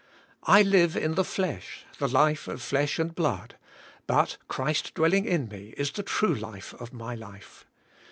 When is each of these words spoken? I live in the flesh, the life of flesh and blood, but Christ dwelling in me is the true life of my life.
I 0.45 0.63
live 0.63 0.97
in 0.97 1.13
the 1.13 1.23
flesh, 1.23 1.85
the 1.99 2.07
life 2.07 2.47
of 2.47 2.59
flesh 2.59 2.97
and 2.97 3.13
blood, 3.13 3.55
but 4.07 4.37
Christ 4.47 4.95
dwelling 4.95 5.25
in 5.25 5.47
me 5.47 5.75
is 5.77 5.91
the 5.91 6.01
true 6.01 6.33
life 6.33 6.73
of 6.79 6.91
my 6.91 7.13
life. 7.13 7.67